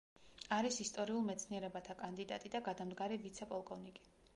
არის 0.55 0.79
ისტორიულ 0.85 1.21
მეცნიერებათა 1.29 1.99
კანდიდატი 2.03 2.53
და 2.59 2.67
გადამდგარი 2.73 3.25
ვიცე-პოლკოვნიკი. 3.29 4.15